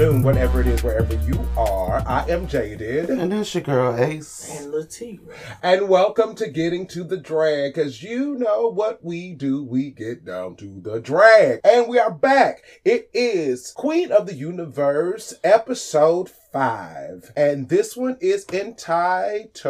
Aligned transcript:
afternoon, 0.00 0.22
whatever 0.22 0.62
it 0.62 0.66
is, 0.66 0.82
wherever 0.82 1.14
you 1.26 1.38
are. 1.58 2.02
I 2.06 2.24
am 2.30 2.48
Jaded. 2.48 3.10
And 3.10 3.30
that's 3.30 3.54
your 3.54 3.62
girl 3.62 3.94
Ace. 4.02 4.58
And 4.58 4.72
Latifah. 4.72 5.30
And 5.62 5.90
welcome 5.90 6.34
to 6.36 6.48
Getting 6.48 6.86
to 6.86 7.04
the 7.04 7.18
Drag, 7.18 7.74
because 7.74 8.02
you 8.02 8.34
know 8.36 8.68
what 8.68 9.04
we 9.04 9.34
do. 9.34 9.62
We 9.62 9.90
get 9.90 10.24
down 10.24 10.56
to 10.56 10.80
the 10.80 11.00
drag. 11.00 11.60
And 11.64 11.86
we 11.86 11.98
are 11.98 12.10
back. 12.10 12.62
It 12.82 13.10
is 13.12 13.72
Queen 13.76 14.10
of 14.10 14.26
the 14.26 14.34
Universe, 14.34 15.34
episode 15.44 16.30
five. 16.50 17.30
And 17.36 17.68
this 17.68 17.94
one 17.94 18.16
is 18.22 18.46
entitled 18.50 19.60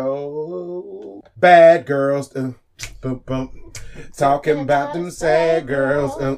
Bad 1.37 1.87
Girls. 1.87 2.37
Uh, 2.37 2.53
bum, 3.01 3.23
bum. 3.27 3.73
Talking 4.17 4.61
about 4.61 4.95
them 4.95 5.11
sad 5.11 5.67
girls. 5.67 6.17
Uh, 6.17 6.37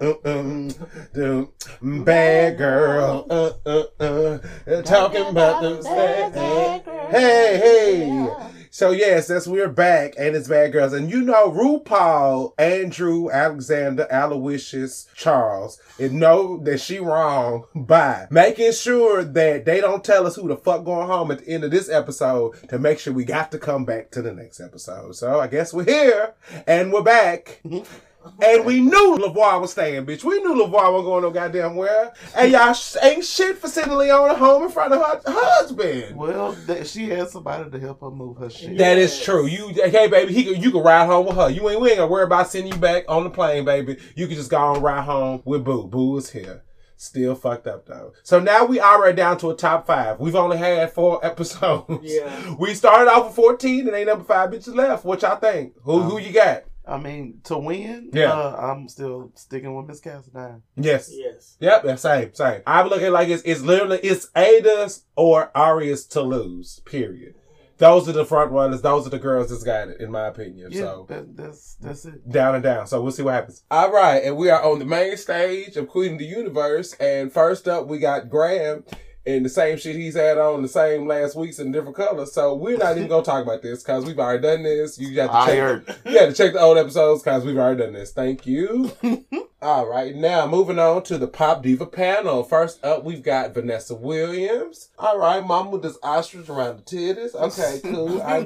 uh, 0.00 0.14
uh, 0.24 1.20
uh, 1.20 1.46
bad 1.82 2.58
girl. 2.58 3.26
Uh, 3.30 3.52
uh, 3.66 3.84
uh. 4.00 4.82
Talking 4.82 5.26
about 5.26 5.62
them 5.62 5.82
sad. 5.82 6.34
Girls. 6.34 7.10
Hey, 7.10 7.58
hey. 7.62 8.63
So 8.74 8.90
yes, 8.90 9.28
that's 9.28 9.46
we're 9.46 9.68
back, 9.68 10.14
and 10.18 10.34
it's 10.34 10.48
Bad 10.48 10.72
Girls, 10.72 10.94
and 10.94 11.08
you 11.08 11.22
know 11.22 11.48
RuPaul, 11.48 12.54
Andrew, 12.58 13.30
Alexander, 13.30 14.08
Aloysius, 14.10 15.06
Charles, 15.14 15.80
and 15.96 16.14
know 16.14 16.56
that 16.64 16.80
she 16.80 16.98
wrong 16.98 17.66
by 17.72 18.26
making 18.32 18.72
sure 18.72 19.22
that 19.22 19.64
they 19.64 19.80
don't 19.80 20.02
tell 20.02 20.26
us 20.26 20.34
who 20.34 20.48
the 20.48 20.56
fuck 20.56 20.84
going 20.84 21.06
home 21.06 21.30
at 21.30 21.44
the 21.44 21.50
end 21.50 21.62
of 21.62 21.70
this 21.70 21.88
episode 21.88 22.68
to 22.68 22.80
make 22.80 22.98
sure 22.98 23.12
we 23.12 23.24
got 23.24 23.52
to 23.52 23.60
come 23.60 23.84
back 23.84 24.10
to 24.10 24.20
the 24.20 24.32
next 24.32 24.58
episode. 24.58 25.14
So 25.14 25.38
I 25.38 25.46
guess 25.46 25.72
we're 25.72 25.84
here 25.84 26.34
and 26.66 26.92
we're 26.92 27.02
back. 27.02 27.62
And 28.42 28.64
we 28.64 28.80
knew 28.80 29.16
Lavoix 29.18 29.60
was 29.60 29.72
staying, 29.72 30.06
bitch. 30.06 30.24
We 30.24 30.40
knew 30.42 30.54
Lavoix 30.54 30.92
wasn't 30.92 31.06
going 31.06 31.22
no 31.22 31.30
goddamn 31.30 31.76
where. 31.76 32.12
And 32.34 32.52
y'all 32.52 32.74
ain't 33.02 33.24
shit 33.24 33.58
for 33.58 33.68
sending 33.68 33.96
Leona 33.96 34.34
home 34.34 34.64
in 34.64 34.70
front 34.70 34.92
of 34.92 35.00
her 35.00 35.20
husband. 35.26 36.16
Well, 36.16 36.52
that 36.66 36.86
she 36.86 37.08
had 37.08 37.28
somebody 37.28 37.70
to 37.70 37.78
help 37.78 38.00
her 38.00 38.10
move 38.10 38.38
her 38.38 38.50
shit. 38.50 38.78
That 38.78 38.98
is 38.98 39.20
true. 39.22 39.46
You, 39.46 39.68
hey, 39.68 40.08
baby, 40.08 40.32
he, 40.32 40.54
you 40.54 40.70
can 40.70 40.82
ride 40.82 41.06
home 41.06 41.26
with 41.26 41.36
her. 41.36 41.50
You 41.50 41.68
ain't, 41.68 41.80
we 41.80 41.90
ain't 41.90 41.98
gonna 41.98 42.10
worry 42.10 42.24
about 42.24 42.48
sending 42.48 42.72
you 42.72 42.78
back 42.78 43.04
on 43.08 43.24
the 43.24 43.30
plane, 43.30 43.64
baby. 43.64 43.98
You 44.14 44.26
can 44.26 44.36
just 44.36 44.50
go 44.50 44.58
on 44.58 44.76
and 44.76 44.84
ride 44.84 45.04
home 45.04 45.42
with 45.44 45.64
Boo. 45.64 45.86
Boo 45.86 46.16
is 46.16 46.30
here. 46.30 46.64
Still 46.96 47.34
fucked 47.34 47.66
up 47.66 47.86
though. 47.86 48.12
So 48.22 48.38
now 48.38 48.64
we 48.64 48.80
already 48.80 49.16
down 49.16 49.36
to 49.38 49.50
a 49.50 49.56
top 49.56 49.86
five. 49.86 50.20
We've 50.20 50.36
only 50.36 50.56
had 50.56 50.92
four 50.92 51.24
episodes. 51.26 52.00
Yeah. 52.02 52.54
We 52.58 52.74
started 52.74 53.10
off 53.10 53.26
with 53.26 53.36
14 53.36 53.88
and 53.88 53.96
ain't 53.96 54.06
number 54.06 54.24
five 54.24 54.50
bitches 54.50 54.74
left. 54.74 55.04
What 55.04 55.22
y'all 55.22 55.36
think? 55.36 55.74
Who, 55.82 56.00
um, 56.00 56.08
who 56.08 56.18
you 56.18 56.32
got? 56.32 56.64
I 56.86 56.98
mean, 56.98 57.40
to 57.44 57.56
win, 57.56 58.10
Yeah. 58.12 58.32
uh, 58.32 58.56
I'm 58.58 58.88
still 58.88 59.32
sticking 59.34 59.74
with 59.74 59.86
Miss 59.86 60.00
Cassadine. 60.00 60.60
Yes. 60.76 61.10
Yes. 61.12 61.56
Yep, 61.60 61.82
that's 61.84 62.02
same, 62.02 62.34
same. 62.34 62.60
I 62.66 62.82
look 62.82 63.00
at 63.00 63.04
it 63.08 63.10
like 63.10 63.28
it's 63.28 63.42
it's 63.44 63.62
literally 63.62 63.98
it's 64.02 64.28
Ada's 64.36 65.04
or 65.16 65.50
Aria's 65.56 66.04
to 66.08 66.20
lose. 66.22 66.80
Period. 66.84 67.34
Those 67.78 68.08
are 68.08 68.12
the 68.12 68.24
front 68.24 68.52
runners. 68.52 68.82
Those 68.82 69.04
are 69.04 69.10
the 69.10 69.18
girls 69.18 69.50
that's 69.50 69.64
got 69.64 69.88
it, 69.88 70.00
in 70.00 70.12
my 70.12 70.28
opinion. 70.28 70.70
Yeah, 70.70 70.80
So 70.80 71.06
that, 71.08 71.36
that's 71.36 71.74
that's 71.80 72.04
it. 72.04 72.28
down 72.30 72.54
and 72.54 72.62
down. 72.62 72.86
So 72.86 73.00
we'll 73.02 73.10
see 73.10 73.22
what 73.24 73.34
happens. 73.34 73.64
All 73.68 73.90
right, 73.90 74.22
and 74.22 74.36
we 74.36 74.48
are 74.50 74.62
on 74.62 74.78
the 74.78 74.84
main 74.84 75.16
stage 75.16 75.76
of 75.76 75.88
Queen 75.88 76.12
of 76.12 76.18
the 76.20 76.24
Universe. 76.24 76.92
And 77.00 77.32
first 77.32 77.66
up, 77.66 77.88
we 77.88 77.98
got 77.98 78.28
Graham 78.30 78.84
in 79.26 79.42
the 79.42 79.48
same 79.48 79.78
shit 79.78 79.96
he's 79.96 80.14
had 80.16 80.36
on 80.38 80.60
the 80.62 80.68
same 80.68 81.06
last 81.06 81.34
weeks 81.34 81.58
in 81.58 81.72
different 81.72 81.96
colors. 81.96 82.32
So 82.32 82.54
we're 82.54 82.76
not 82.76 82.96
even 82.96 83.08
gonna 83.08 83.24
talk 83.24 83.42
about 83.42 83.62
this 83.62 83.82
because 83.82 84.04
we've 84.04 84.18
already 84.18 84.42
done 84.42 84.62
this. 84.62 84.98
You 84.98 85.14
got 85.14 85.26
to 85.28 85.34
I 85.34 85.46
check. 85.46 85.58
heard. 85.58 85.96
You 86.04 86.14
got 86.14 86.26
to 86.26 86.32
check 86.34 86.52
the 86.52 86.60
old 86.60 86.76
episodes 86.78 87.22
because 87.22 87.44
we've 87.44 87.56
already 87.56 87.80
done 87.82 87.92
this. 87.94 88.12
Thank 88.12 88.46
you. 88.46 88.92
All 89.62 89.86
right, 89.88 90.14
now 90.14 90.46
moving 90.46 90.78
on 90.78 91.04
to 91.04 91.16
the 91.16 91.26
Pop 91.26 91.62
Diva 91.62 91.86
panel. 91.86 92.42
First 92.42 92.84
up, 92.84 93.02
we've 93.02 93.22
got 93.22 93.54
Vanessa 93.54 93.94
Williams. 93.94 94.90
All 94.98 95.18
right, 95.18 95.42
Mama 95.42 95.70
with 95.70 95.82
this 95.82 95.96
ostrich 96.02 96.50
around 96.50 96.80
the 96.80 96.82
titties. 96.82 97.34
Okay, 97.34 97.80
cool. 97.90 98.20
I 98.20 98.42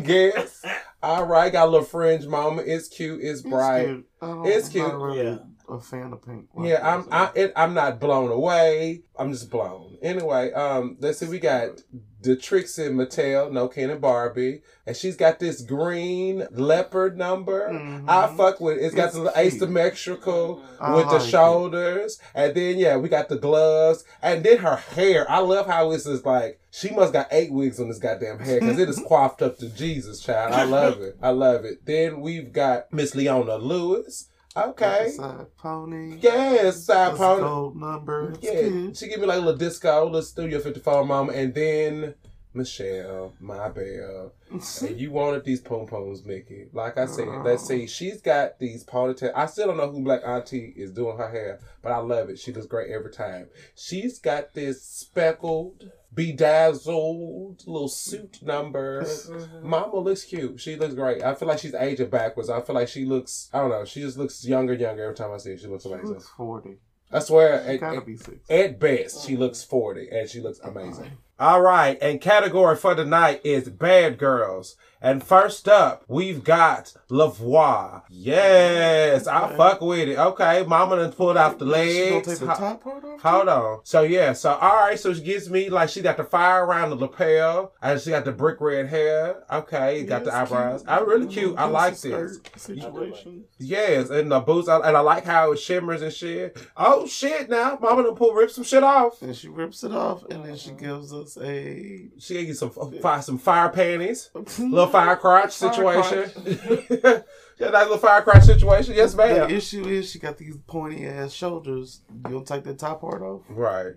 guess. 0.00 0.62
All 1.02 1.24
right, 1.24 1.50
got 1.50 1.68
a 1.68 1.70
little 1.70 1.86
fringe 1.86 2.26
mama. 2.26 2.60
It's 2.66 2.88
cute. 2.88 3.20
It's 3.22 3.40
bright. 3.40 3.86
cute. 3.86 4.08
Um, 4.20 4.42
It's 4.44 4.66
I'm 4.66 4.72
cute. 4.72 5.16
Yeah. 5.16 5.38
A 5.70 5.80
fan 5.80 6.12
of 6.12 6.24
pink. 6.24 6.46
Yeah, 6.60 6.80
I'm. 6.82 7.06
I, 7.12 7.30
it, 7.34 7.52
I'm 7.56 7.74
not 7.74 8.00
blown 8.00 8.30
away. 8.30 9.02
I'm 9.18 9.32
just 9.32 9.50
blown. 9.50 9.98
Anyway, 10.02 10.52
um, 10.52 10.96
let's 11.00 11.18
see. 11.18 11.26
We 11.26 11.38
got 11.38 11.80
the 12.22 12.34
Trixie 12.36 12.88
Mattel, 12.88 13.52
no 13.52 13.68
Ken 13.68 13.90
and 13.90 14.00
Barbie, 14.00 14.62
and 14.86 14.96
she's 14.96 15.16
got 15.16 15.38
this 15.38 15.60
green 15.62 16.46
leopard 16.50 17.16
number. 17.16 17.68
Mhm. 17.70 18.08
I 18.08 18.34
fuck 18.36 18.60
with. 18.60 18.78
it. 18.78 18.84
It's 18.84 18.94
got 18.94 19.06
It's 19.06 19.14
the 19.14 19.30
cute. 19.32 19.36
asymmetrical 19.36 20.62
I 20.80 20.94
with 20.94 21.06
the 21.06 21.12
like 21.14 21.22
it. 21.22 21.30
shoulders, 21.30 22.18
and 22.34 22.54
then 22.54 22.78
yeah, 22.78 22.96
we 22.96 23.08
got 23.08 23.28
the 23.28 23.36
gloves, 23.38 24.04
and 24.22 24.44
then 24.44 24.58
her 24.58 24.76
hair. 24.76 25.30
I 25.30 25.38
love 25.40 25.66
how 25.66 25.90
it's 25.92 26.04
just 26.04 26.24
like 26.24 26.60
she 26.70 26.90
must 26.90 27.12
got 27.12 27.28
eight 27.30 27.52
wigs 27.52 27.80
on 27.80 27.88
this 27.88 27.98
goddamn 27.98 28.38
hair 28.38 28.60
because 28.60 28.78
it 28.78 28.88
is 28.88 29.00
coiffed 29.08 29.42
up 29.42 29.58
to 29.58 29.68
Jesus, 29.68 30.20
child. 30.20 30.52
I 30.54 30.64
love 30.64 31.00
it. 31.00 31.16
I 31.22 31.30
love 31.30 31.64
it. 31.64 31.84
Then 31.86 32.20
we've 32.20 32.52
got 32.52 32.92
Miss 32.92 33.14
Leona 33.14 33.56
Lewis. 33.56 34.28
Okay. 34.58 35.10
Side 35.10 35.46
pony. 35.56 36.18
Yes, 36.20 36.84
side 36.84 37.08
That's 37.12 37.18
pony. 37.18 37.42
gold 37.42 37.76
number. 37.76 38.34
Yeah, 38.40 38.90
she 38.94 39.08
give 39.08 39.20
me 39.20 39.26
like 39.26 39.38
a 39.38 39.40
little 39.40 39.56
disco, 39.56 40.04
little 40.06 40.22
Studio 40.22 40.58
54 40.60 41.04
mama, 41.04 41.32
and 41.32 41.54
then 41.54 42.14
Michelle, 42.58 43.34
my 43.40 43.68
belle. 43.68 44.32
And 44.80 44.98
you 44.98 45.10
wanted 45.10 45.44
these 45.44 45.60
pom 45.60 45.86
poms, 45.86 46.24
Mickey. 46.24 46.66
Like 46.72 46.96
I 46.98 47.06
said, 47.06 47.28
let's 47.44 47.66
see. 47.66 47.86
She's 47.86 48.20
got 48.20 48.58
these 48.58 48.84
ponytail. 48.84 49.32
I 49.34 49.46
still 49.46 49.68
don't 49.68 49.76
know 49.76 49.90
who 49.90 50.02
Black 50.02 50.22
Auntie 50.26 50.72
is 50.76 50.90
doing 50.92 51.18
her 51.18 51.30
hair, 51.30 51.60
but 51.82 51.92
I 51.92 51.98
love 51.98 52.30
it. 52.30 52.38
She 52.38 52.52
looks 52.52 52.66
great 52.66 52.90
every 52.90 53.12
time. 53.12 53.48
She's 53.74 54.18
got 54.18 54.54
this 54.54 54.82
speckled, 54.82 55.90
bedazzled 56.14 57.62
little 57.66 57.88
suit 57.88 58.42
number. 58.42 59.06
Mama 59.62 59.96
looks 59.98 60.24
cute. 60.24 60.60
She 60.60 60.76
looks 60.76 60.94
great. 60.94 61.22
I 61.22 61.34
feel 61.34 61.48
like 61.48 61.58
she's 61.58 61.74
aging 61.74 62.10
backwards. 62.10 62.48
I 62.50 62.60
feel 62.62 62.74
like 62.74 62.88
she 62.88 63.04
looks. 63.04 63.50
I 63.52 63.60
don't 63.60 63.70
know. 63.70 63.84
She 63.84 64.00
just 64.00 64.16
looks 64.16 64.44
younger, 64.46 64.74
younger 64.74 65.04
every 65.04 65.16
time 65.16 65.32
I 65.32 65.36
see 65.36 65.50
her. 65.50 65.58
She 65.58 65.66
looks 65.66 65.84
She 65.84 65.90
amazing. 65.92 66.08
looks 66.08 66.28
40. 66.28 66.78
I 67.12 67.18
swear. 67.20 67.60
At- 67.60 67.82
at- 67.82 68.06
be 68.06 68.18
at 68.50 68.78
best, 68.78 69.26
she 69.26 69.32
mm-hmm. 69.32 69.42
looks 69.42 69.62
40 69.62 70.08
and 70.10 70.28
she 70.28 70.40
looks 70.40 70.58
amazing. 70.60 71.18
All 71.40 71.60
right, 71.60 71.96
and 72.02 72.20
category 72.20 72.74
for 72.74 72.96
tonight 72.96 73.40
is 73.44 73.68
Bad 73.68 74.18
Girls. 74.18 74.74
And 75.00 75.22
first 75.22 75.68
up, 75.68 76.02
we've 76.08 76.42
got 76.42 76.92
Lavoix. 77.08 78.02
Yes, 78.10 79.28
I 79.28 79.54
fuck 79.56 79.80
with 79.80 80.08
it. 80.08 80.18
Okay, 80.18 80.64
mama 80.66 80.96
done 80.96 81.12
pulled 81.12 81.36
off 81.36 81.56
the 81.58 81.66
She 81.66 81.70
gonna 81.70 82.14
legs. 82.16 82.26
take 82.26 82.38
the 82.40 82.46
top 82.46 82.82
part 82.82 83.04
off? 83.04 83.20
Hold 83.22 83.48
on. 83.48 83.80
So 83.84 84.02
yeah, 84.02 84.32
so 84.32 84.54
all 84.54 84.74
right, 84.74 84.98
so 84.98 85.14
she 85.14 85.20
gives 85.22 85.48
me 85.48 85.70
like 85.70 85.88
she 85.90 86.00
got 86.00 86.16
the 86.16 86.24
fire 86.24 86.64
around 86.66 86.90
the 86.90 86.96
lapel 86.96 87.72
and 87.80 88.00
she 88.00 88.10
got 88.10 88.24
the 88.24 88.32
brick 88.32 88.60
red 88.60 88.88
hair. 88.88 89.44
Okay, 89.52 90.02
got 90.02 90.24
the 90.24 90.34
eyebrows. 90.34 90.82
I 90.88 90.98
really 90.98 91.28
cute. 91.28 91.56
I 91.56 91.66
like 91.66 91.96
this. 92.00 92.40
Situation. 92.56 93.44
Yes, 93.58 94.10
and 94.10 94.32
the 94.32 94.40
boots, 94.40 94.66
and 94.66 94.82
I 94.84 94.98
like 94.98 95.24
how 95.24 95.52
it 95.52 95.60
shimmers 95.60 96.02
and 96.02 96.12
shit. 96.12 96.58
Oh 96.76 97.06
shit! 97.06 97.48
Now, 97.48 97.78
mama 97.80 98.02
done 98.02 98.16
pull 98.16 98.34
rip 98.34 98.50
some 98.50 98.64
shit 98.64 98.82
off. 98.82 99.22
And 99.22 99.36
she 99.36 99.46
rips 99.46 99.84
it 99.84 99.92
off, 99.92 100.24
and 100.24 100.44
then 100.44 100.56
she 100.56 100.72
gives 100.72 101.12
us 101.12 101.27
a 101.36 102.08
She 102.18 102.34
gave 102.34 102.48
you 102.48 102.54
some 102.54 102.70
fire, 102.70 103.22
some 103.22 103.38
fire 103.38 103.68
panties, 103.68 104.30
little 104.34 104.86
fire 104.86 105.16
crotch 105.16 105.56
Fire 105.56 105.72
situation. 105.72 106.30
yeah, 107.58 107.70
that 107.70 107.82
little 107.84 107.98
fire 107.98 108.22
crotch 108.22 108.44
situation. 108.44 108.94
Yes, 108.94 109.14
baby. 109.14 109.34
The 109.34 109.50
issue 109.50 109.86
is 109.86 110.10
she 110.10 110.18
got 110.18 110.38
these 110.38 110.56
pointy 110.66 111.06
ass 111.06 111.32
shoulders. 111.32 112.00
You 112.26 112.32
don't 112.32 112.46
take 112.46 112.64
the 112.64 112.74
top 112.74 113.00
part 113.00 113.22
off. 113.22 113.42
Right. 113.48 113.94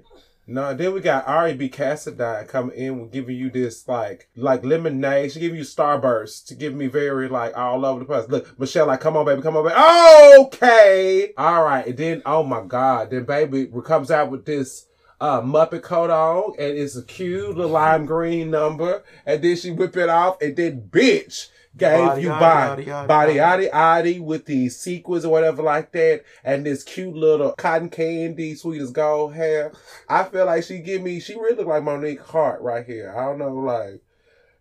No, 0.48 0.74
then 0.74 0.94
we 0.94 1.02
got 1.02 1.28
Aria 1.28 1.56
B. 1.56 1.70
Cassadine 1.70 2.48
coming 2.48 2.76
in 2.76 3.00
with 3.00 3.12
giving 3.12 3.38
you 3.38 3.50
this 3.50 3.88
like 3.88 4.30
like 4.36 4.66
lemonade. 4.66 5.32
She 5.32 5.40
give 5.40 5.56
you 5.56 5.62
starburst 5.62 6.48
to 6.48 6.56
give 6.56 6.74
me 6.74 6.88
very 6.88 7.30
like 7.30 7.56
all 7.56 7.86
over 7.86 8.00
the 8.00 8.06
place. 8.06 8.28
Look, 8.28 8.60
Michelle, 8.60 8.88
like, 8.88 9.00
come 9.00 9.16
on, 9.16 9.26
baby, 9.26 9.42
come 9.42 9.56
on, 9.56 9.64
baby. 9.64 10.46
Okay. 10.48 11.34
All 11.38 11.64
right. 11.64 11.86
And 11.86 11.98
then 11.98 12.22
oh 12.26 12.44
my 12.44 12.66
God, 12.66 13.12
then 13.12 13.24
baby 13.26 13.72
comes 13.86 14.12
out 14.12 14.32
with 14.32 14.46
this 14.46 14.88
uh 15.22 15.40
Muppet 15.42 15.84
coat 15.84 16.10
on 16.10 16.54
and 16.60 16.78
it's 16.78 16.98
a 16.98 17.04
cute 17.04 17.56
little 17.56 17.72
lime 17.72 18.06
green 18.06 18.52
number. 18.52 19.04
And 19.26 19.42
then 19.42 19.56
she 19.56 19.72
whip 19.72 19.96
it 19.96 20.10
off 20.10 20.42
and 20.42 20.56
then 20.58 20.82
bitch 20.90 21.48
gave 21.78 22.06
Body, 22.06 22.22
you 22.22 22.30
body, 22.30 22.84
body, 22.86 23.34
yaddy, 23.36 23.72
yaddy 23.72 24.20
with 24.20 24.46
these 24.46 24.78
sequins 24.78 25.24
or 25.24 25.32
whatever 25.32 25.64
like 25.64 25.94
that, 25.94 26.24
and 26.44 26.66
this 26.66 26.84
cute 26.84 27.16
little 27.16 27.54
cotton 27.54 27.90
candy, 27.90 28.56
sweet 28.56 28.82
as 28.82 28.92
gold 28.92 29.34
hair. 29.34 29.72
I 30.10 30.26
feel 30.26 30.48
like 30.48 30.64
she 30.66 30.80
give 30.80 31.02
me, 31.02 31.22
she 31.22 31.36
really 31.36 31.56
look 31.56 31.68
like 31.68 31.84
Monique 31.84 32.22
Heart 32.22 32.62
right 32.62 32.86
here. 32.86 33.14
I 33.16 33.24
don't 33.26 33.40
know, 33.40 33.54
like 33.54 34.02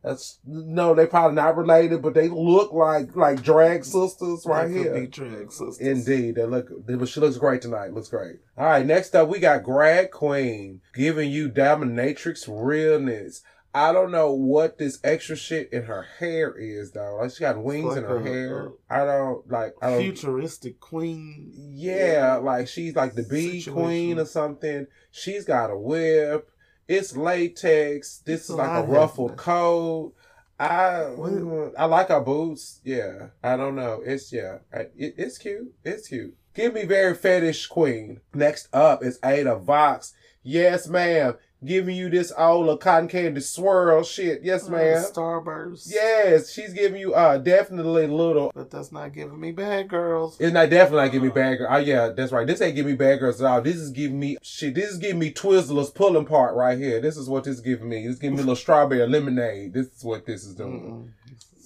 that's 0.03 0.39
no, 0.47 0.95
they 0.95 1.07
probably 1.07 1.35
not 1.37 1.57
related, 1.57 2.01
but 2.03 2.15
they 2.15 2.29
look 2.29 2.73
like 2.73 3.15
like 3.17 3.43
drag 3.43 3.85
sisters 3.85 4.45
right 4.47 4.67
could 4.67 4.77
here. 4.77 4.95
Be 5.01 5.07
drag 5.07 5.53
sisters. 5.53 5.79
Indeed, 5.79 6.37
they 6.37 6.45
look. 6.47 6.69
they- 6.87 7.05
She 7.07 7.21
looks 7.21 7.37
great 7.37 7.61
tonight. 7.63 7.93
Looks 7.93 8.09
great. 8.09 8.37
All 8.57 8.65
right, 8.67 8.85
next 8.87 9.15
up 9.15 9.29
we 9.29 9.39
got 9.41 9.63
Grag 9.63 10.11
Queen 10.11 10.81
giving 10.95 11.31
you 11.31 11.49
dominatrix 11.51 12.47
realness. 12.49 13.43
I 13.73 13.93
don't 13.93 14.11
know 14.11 14.33
what 14.33 14.79
this 14.79 14.99
extra 15.05 15.37
shit 15.37 15.73
in 15.73 15.85
her 15.85 16.03
hair 16.19 16.53
is 16.59 16.91
though. 16.91 17.19
Like 17.21 17.31
she 17.31 17.41
got 17.41 17.63
wings 17.63 17.85
like 17.87 17.99
in 17.99 18.05
her 18.05 18.21
hair. 18.21 18.73
I 18.91 19.05
don't 19.05 19.49
like. 19.49 19.75
I 19.81 19.91
don't. 19.91 20.01
Futuristic 20.03 20.81
queen. 20.81 21.53
Yeah, 21.73 22.41
like 22.43 22.67
she's 22.67 22.97
like 22.97 23.15
the 23.15 23.23
bee 23.23 23.61
Situation. 23.61 23.73
queen 23.75 24.19
or 24.19 24.25
something. 24.25 24.87
She's 25.13 25.45
got 25.45 25.71
a 25.71 25.77
whip. 25.79 26.51
It's 26.91 27.17
latex. 27.17 28.19
This 28.19 28.41
It's 28.41 28.51
is 28.51 28.57
like 28.57 28.85
a 28.85 28.87
ruffled 28.87 29.37
coat. 29.37 30.13
I 30.59 31.03
What? 31.15 31.73
I 31.79 31.85
like 31.85 32.09
her 32.09 32.21
boots. 32.21 32.81
Yeah, 32.83 33.29
I 33.45 33.57
don't 33.57 33.77
know. 33.77 34.03
It's 34.05 34.33
yeah, 34.33 34.59
it, 34.73 34.93
it's 35.17 35.39
cute. 35.39 35.73
It's 35.85 36.09
cute. 36.09 36.35
Give 36.53 36.75
me 36.75 36.85
very 36.87 37.15
fetish 37.15 37.69
queen. 37.69 38.21
Next 38.35 38.67
up 38.75 39.05
is 39.05 39.21
Ada 39.25 39.55
Vox. 39.55 40.15
Yes, 40.43 40.89
ma'am. 40.89 41.37
Giving 41.63 41.95
you 41.95 42.09
this 42.09 42.33
old 42.39 42.81
cotton 42.81 43.07
candy 43.07 43.43
swirl 43.43 44.03
shit. 44.03 44.43
Yes, 44.43 44.67
Uh, 44.67 44.73
ma'am. 44.73 45.05
Starburst. 45.05 45.89
Yes, 45.93 46.51
she's 46.51 46.73
giving 46.73 46.99
you 46.99 47.13
uh 47.13 47.37
definitely 47.37 48.07
little 48.07 48.51
But 48.55 48.71
that's 48.71 48.91
not 48.91 49.13
giving 49.13 49.39
me 49.39 49.53
bad 49.53 49.89
girls. 49.89 50.39
it's 50.41 50.55
not 50.55 50.71
definitely 50.71 51.05
not 51.05 51.13
giving 51.13 51.29
me 51.29 51.35
bad 51.35 51.59
girls. 51.59 51.69
Oh 51.71 51.77
yeah, 51.79 52.09
that's 52.09 52.33
right. 52.33 52.47
This 52.47 52.63
ain't 52.63 52.77
giving 52.77 52.93
me 52.93 52.97
bad 52.97 53.21
girls 53.21 53.43
at 53.43 53.47
all. 53.51 53.61
This 53.61 53.77
is 53.77 53.91
giving 53.91 54.19
me 54.19 54.39
shit. 54.43 54.75
This 54.75 54.91
is 54.91 54.97
giving 54.97 55.19
me 55.19 55.33
Twizzlers 55.33 55.95
pulling 55.95 56.25
part 56.25 56.55
right 56.55 56.79
here. 56.79 56.99
This 56.99 57.19
is 57.19 57.29
what 57.29 57.45
this 57.45 57.57
is 57.57 57.61
giving 57.61 57.91
me. 57.91 58.07
It's 58.07 58.19
giving 58.19 58.37
me 58.37 58.43
a 58.43 58.47
little 58.47 58.57
strawberry 58.65 59.07
lemonade. 59.07 59.75
This 59.75 59.89
is 59.89 60.03
what 60.03 60.25
this 60.25 60.45
is 60.45 60.55
doing. 60.55 60.81
Mm-mm. 60.81 61.09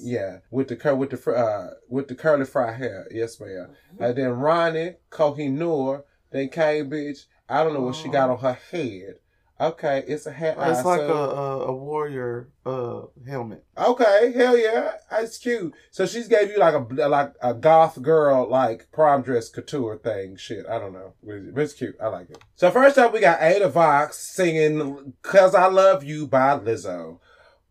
Yeah, 0.00 0.38
with 0.50 0.66
the 0.68 0.76
cur 0.76 0.96
with 0.96 1.10
the 1.10 1.16
fr- 1.16 1.36
uh 1.36 1.68
with 1.88 2.08
the 2.08 2.16
curly 2.16 2.46
fry 2.46 2.72
hair. 2.72 3.06
Yes, 3.12 3.38
ma'am. 3.38 3.68
And 4.00 4.16
then 4.16 4.30
Ronnie 4.32 4.96
Kohinoor, 5.12 6.02
then 6.32 6.48
Cambridge. 6.48 7.26
I 7.48 7.62
don't 7.62 7.74
know 7.74 7.82
what 7.82 7.94
she 7.94 8.08
got 8.08 8.28
on 8.30 8.38
her 8.38 8.58
head. 8.72 9.16
Okay, 9.60 10.02
it's 10.08 10.26
a 10.26 10.32
hat. 10.32 10.56
It's 10.58 10.80
eye, 10.80 10.82
like 10.82 11.00
a, 11.00 11.08
so- 11.08 11.30
a 11.30 11.60
a 11.66 11.72
warrior 11.72 12.48
uh 12.66 13.02
helmet. 13.26 13.64
Okay, 13.78 14.32
hell 14.34 14.56
yeah, 14.58 14.94
that's 15.10 15.38
cute. 15.38 15.72
So 15.92 16.06
she's 16.06 16.26
gave 16.26 16.50
you 16.50 16.58
like 16.58 16.74
a 16.74 17.06
like 17.08 17.32
a 17.40 17.54
goth 17.54 18.02
girl 18.02 18.48
like 18.50 18.88
prom 18.90 19.22
dress 19.22 19.48
couture 19.48 19.96
thing. 19.96 20.36
Shit, 20.36 20.66
I 20.68 20.78
don't 20.80 20.92
know, 20.92 21.12
but 21.22 21.62
it's 21.62 21.72
cute. 21.72 21.96
I 22.02 22.08
like 22.08 22.30
it. 22.30 22.38
So 22.56 22.70
first 22.72 22.98
up, 22.98 23.12
we 23.12 23.20
got 23.20 23.40
Ada 23.42 23.68
Vox 23.68 24.18
singing 24.18 25.14
"Cuz 25.22 25.54
I 25.54 25.66
Love 25.68 26.02
You" 26.02 26.26
by 26.26 26.58
Lizzo. 26.58 27.20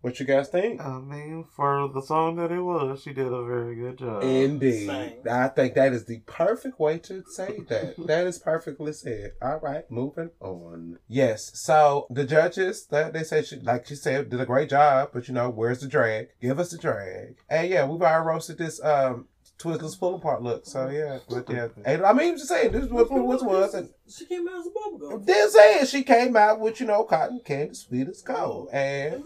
What 0.04 0.20
you 0.20 0.26
guys 0.26 0.50
think? 0.50 0.82
I 0.82 1.00
mean, 1.00 1.46
for 1.56 1.88
the 1.88 2.02
song 2.02 2.36
that 2.36 2.52
it 2.52 2.60
was, 2.60 3.02
she 3.02 3.14
did 3.14 3.32
a 3.32 3.46
very 3.46 3.74
good 3.74 3.98
job. 3.98 4.22
Indeed, 4.22 4.88
Same. 4.88 5.14
I 5.32 5.48
think 5.48 5.76
that 5.76 5.94
is 5.94 6.04
the 6.04 6.20
perfect 6.26 6.78
way 6.78 6.98
to 6.98 7.24
say 7.26 7.62
that. 7.70 7.96
that 8.08 8.28
is 8.28 8.38
perfectly 8.38 8.92
said. 8.92 9.32
All 9.42 9.62
right, 9.64 9.90
moving 9.90 10.32
on. 10.42 11.00
Yes, 11.08 11.52
so 11.54 12.06
the 12.10 12.26
judges, 12.26 12.86
that 12.88 13.14
they 13.14 13.24
said, 13.24 13.48
she, 13.48 13.56
like 13.62 13.88
she 13.88 13.96
said, 13.96 14.30
did 14.30 14.42
a 14.42 14.46
great 14.46 14.72
job. 14.72 15.12
But 15.14 15.30
you 15.30 15.34
know, 15.34 15.50
where's 15.50 15.80
the 15.80 15.88
drag? 15.88 16.32
Give 16.42 16.60
us 16.60 16.72
the 16.72 16.78
drag. 16.78 17.38
And 17.50 17.70
yeah, 17.70 17.86
we've 17.86 18.02
already 18.02 18.28
roasted 18.28 18.58
this 18.58 18.84
um 18.84 19.30
Twizzlers 19.64 19.98
pull 19.98 20.16
apart 20.16 20.42
look. 20.42 20.66
So 20.66 20.90
yeah, 20.90 21.20
but 21.30 21.50
yeah, 21.50 21.68
and, 21.86 22.04
I 22.04 22.14
mean, 22.14 22.36
just 22.36 22.50
saying 22.50 22.72
this 22.72 22.84
is 22.84 22.90
what 22.90 23.10
what 23.10 23.44
was 23.46 23.74
and 23.74 23.90
She 24.10 24.26
came 24.26 24.48
out 24.48 24.60
as 24.60 24.68
a 24.68 24.70
bubblegum. 24.70 25.26
then 25.26 25.50
saying 25.50 25.86
she 25.86 26.04
came 26.04 26.36
out 26.36 26.60
with 26.60 26.80
you 26.80 26.88
know 26.88 27.04
cotton 27.04 27.40
candy 27.46 27.74
sweet 27.74 28.10
as 28.10 28.22
gold 28.22 28.70
and. 28.74 29.24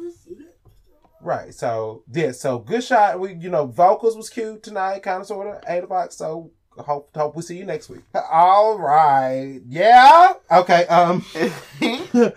Right. 1.28 1.54
So 1.54 2.04
yeah. 2.14 2.32
So 2.32 2.58
good 2.58 2.86
shot. 2.86 3.20
We 3.20 3.34
you 3.34 3.50
know 3.50 3.66
vocals 3.66 4.16
was 4.16 4.30
cute 4.30 4.64
tonight, 4.64 5.04
kind 5.04 5.20
of 5.20 5.28
sort 5.28 5.48
of 5.48 5.62
eight 5.68 5.84
o'clock. 5.84 6.14
So 6.14 6.52
hope 6.78 7.14
hope 7.14 7.36
we 7.36 7.42
see 7.42 7.58
you 7.58 7.66
next 7.66 7.90
week. 7.90 8.04
All 8.32 8.80
right. 8.80 9.60
Yeah. 9.68 10.36
Okay. 10.50 10.86
Um. 10.88 11.26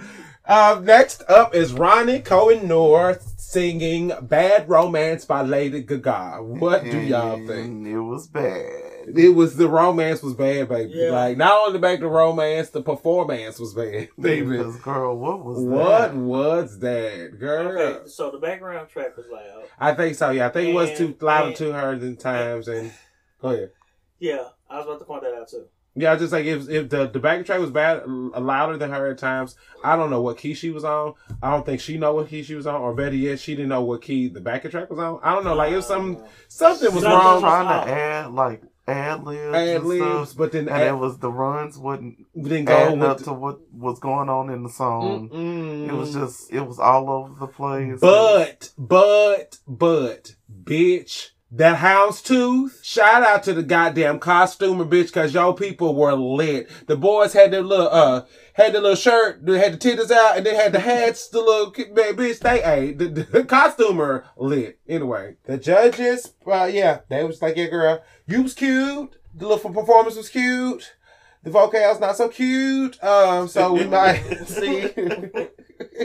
uh, 0.44 0.80
next 0.82 1.22
up 1.28 1.54
is 1.54 1.72
Ronnie 1.72 2.18
Cohen 2.18 2.66
North 2.66 3.32
singing 3.38 4.10
"Bad 4.22 4.68
Romance" 4.68 5.24
by 5.24 5.42
Lady 5.42 5.82
Gaga. 5.82 6.38
What 6.42 6.82
do 6.82 6.98
y'all 6.98 7.46
think? 7.46 7.86
It 7.86 8.00
was 8.00 8.26
bad. 8.26 8.89
It 9.16 9.34
was 9.34 9.56
the 9.56 9.68
romance 9.68 10.22
was 10.22 10.34
bad, 10.34 10.68
baby. 10.68 10.92
Yeah. 10.94 11.10
Like 11.10 11.36
not 11.36 11.66
only 11.66 11.78
back 11.78 12.00
the 12.00 12.08
romance, 12.08 12.70
the 12.70 12.82
performance 12.82 13.58
was 13.58 13.74
bad, 13.74 14.08
baby. 14.20 14.56
Because 14.58 14.76
girl, 14.76 15.16
what 15.18 15.44
was 15.44 15.58
What 15.64 16.12
that? 16.12 16.14
was 16.16 16.78
that, 16.80 17.38
girl? 17.38 17.78
Okay, 17.78 18.08
so 18.08 18.30
the 18.30 18.38
background 18.38 18.88
track 18.88 19.16
was 19.16 19.26
loud. 19.30 19.64
I 19.78 19.94
think 19.94 20.14
so. 20.16 20.30
Yeah, 20.30 20.46
I 20.46 20.50
think 20.50 20.68
it 20.70 20.74
was 20.74 20.96
too 20.96 21.06
And- 21.06 21.22
loud 21.22 21.46
and- 21.48 21.56
to 21.56 21.72
her 21.72 21.96
than 21.96 22.16
times. 22.16 22.68
And 22.68 22.92
go 23.40 23.48
ahead. 23.50 23.70
Yeah, 24.18 24.44
I 24.68 24.76
was 24.78 24.86
about 24.86 24.98
to 24.98 25.04
point 25.04 25.22
that 25.22 25.34
out 25.34 25.48
too. 25.48 25.64
Yeah, 25.96 26.12
I 26.12 26.16
just 26.16 26.32
like 26.32 26.44
if 26.46 26.68
if 26.70 26.88
the 26.88 27.08
the 27.08 27.18
backing 27.18 27.44
track 27.44 27.58
was 27.58 27.70
bad, 27.72 28.06
louder 28.06 28.76
than 28.76 28.90
her 28.92 29.08
at 29.10 29.18
times. 29.18 29.56
I 29.82 29.96
don't 29.96 30.08
know 30.08 30.22
what 30.22 30.38
key 30.38 30.54
she 30.54 30.70
was 30.70 30.84
on. 30.84 31.14
I 31.42 31.50
don't 31.50 31.66
think 31.66 31.80
she 31.80 31.98
know 31.98 32.14
what 32.14 32.28
key 32.28 32.44
she 32.44 32.54
was 32.54 32.66
on, 32.68 32.80
or 32.80 32.94
better 32.94 33.16
yet, 33.16 33.40
she 33.40 33.56
didn't 33.56 33.70
know 33.70 33.82
what 33.82 34.00
key 34.00 34.28
the 34.28 34.40
backing 34.40 34.70
track 34.70 34.88
was 34.88 35.00
on. 35.00 35.18
I 35.24 35.34
don't 35.34 35.42
know. 35.42 35.54
Like 35.56 35.72
it 35.72 35.76
was 35.76 35.86
some 35.88 36.16
Uh, 36.18 36.20
something 36.46 36.94
was 36.94 37.02
Something 37.02 37.10
wrong. 37.18 37.40
trying 37.40 37.66
off. 37.66 37.84
to 37.86 37.90
add 37.92 38.30
like 38.32 38.62
ad 38.90 39.24
libs 39.24 39.54
Ad 39.54 39.68
and 39.68 39.84
libs, 39.84 40.30
stuff, 40.30 40.38
but 40.38 40.52
then 40.52 40.68
and 40.68 40.82
it 40.82 40.96
was 40.96 41.18
the 41.18 41.30
runs 41.30 41.78
wouldn't 41.78 42.18
didn't 42.34 42.66
go 42.66 42.74
add 42.74 43.02
up 43.02 43.16
with. 43.18 43.24
to 43.26 43.32
what 43.32 43.58
was 43.72 43.98
going 43.98 44.28
on 44.28 44.50
in 44.50 44.62
the 44.62 44.68
song. 44.68 45.28
Mm-mm. 45.30 45.88
It 45.88 45.92
was 45.92 46.14
just 46.14 46.52
it 46.52 46.60
was 46.60 46.78
all 46.78 47.10
over 47.10 47.34
the 47.38 47.46
place. 47.46 48.00
But, 48.00 48.70
but, 48.78 49.58
but, 49.66 50.34
bitch, 50.64 51.30
that 51.52 51.78
houndstooth, 51.78 52.84
shout 52.84 53.22
out 53.22 53.42
to 53.42 53.52
the 53.52 53.62
goddamn 53.62 54.20
costumer, 54.20 54.84
bitch, 54.84 55.12
cause 55.12 55.34
y'all 55.34 55.52
people 55.52 55.94
were 55.94 56.14
lit. 56.14 56.70
The 56.86 56.96
boys 56.96 57.32
had 57.32 57.50
their 57.50 57.62
little, 57.62 57.88
uh, 57.88 58.24
had 58.52 58.72
the 58.72 58.80
little 58.80 58.96
shirt, 58.96 59.44
they 59.44 59.58
had 59.58 59.72
the 59.72 59.78
titties 59.78 60.12
out, 60.12 60.36
and 60.36 60.46
they 60.46 60.54
had 60.54 60.72
the 60.72 60.80
hats, 60.80 61.28
the 61.28 61.40
little, 61.40 61.72
man, 61.92 62.14
bitch, 62.14 62.38
they, 62.38 62.60
hey, 62.60 62.92
the, 62.92 63.08
the 63.08 63.44
costumer 63.44 64.24
lit. 64.36 64.78
Anyway, 64.88 65.36
the 65.44 65.58
judges, 65.58 66.34
uh, 66.46 66.70
yeah, 66.72 67.00
they 67.08 67.24
was 67.24 67.42
like, 67.42 67.56
yeah, 67.56 67.66
girl, 67.66 68.02
you 68.26 68.42
was 68.42 68.54
cute, 68.54 69.16
the 69.34 69.48
little 69.48 69.72
performance 69.72 70.16
was 70.16 70.28
cute. 70.28 70.94
The 71.42 71.50
vocals 71.50 72.00
not 72.00 72.16
so 72.16 72.28
cute. 72.28 73.02
Um, 73.02 73.48
so 73.48 73.72
we 73.72 73.84
might 73.86 74.22
see. 74.46 74.90